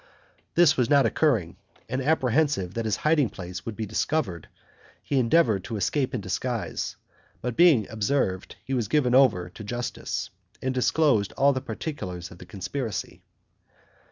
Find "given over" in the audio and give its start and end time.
8.87-9.49